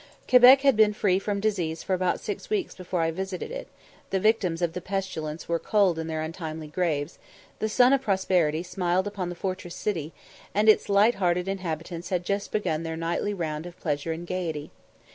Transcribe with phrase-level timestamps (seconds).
[0.27, 3.67] Quebec had been free from disease for about six weeks before I visited it;
[4.09, 7.19] the victims of the pestilence were cold in their untimely graves;
[7.59, 10.11] the sun of prosperity smiled upon the fortress city,
[10.55, 14.71] and its light hearted inhabitants had just begun their nightly round of pleasure and gaiety.